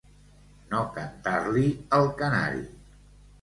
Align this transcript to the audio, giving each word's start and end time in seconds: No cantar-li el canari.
No 0.71 0.79
cantar-li 0.95 1.67
el 1.99 2.09
canari. 2.23 2.65